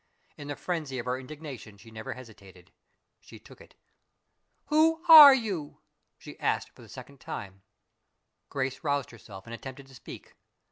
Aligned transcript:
In 0.35 0.47
the 0.47 0.55
frenzy 0.55 0.97
of 0.97 1.05
her 1.05 1.19
indignation 1.19 1.77
she 1.77 1.91
never 1.91 2.13
hesitated 2.13 2.71
she 3.19 3.37
took 3.37 3.61
it. 3.61 3.75
"Who 4.65 5.05
are 5.07 5.35
you?" 5.35 5.77
she 6.17 6.39
asked 6.39 6.71
for 6.71 6.81
the 6.81 6.89
second 6.89 7.19
time. 7.19 7.61
Grace 8.49 8.83
roused 8.83 9.11
herself 9.11 9.45
and 9.45 9.53
attempted 9.53 9.85
to 9.85 9.93
speak. 9.93 10.33